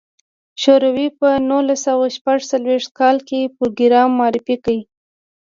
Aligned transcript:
شوروي 0.61 1.07
په 1.19 1.29
نولس 1.49 1.79
سوه 1.87 2.05
شپږ 2.15 2.39
څلوېښت 2.51 2.89
کال 2.99 3.17
کې 3.27 3.51
پروګرام 3.55 4.09
معرفي 4.19 4.55
کړ. 4.63 4.77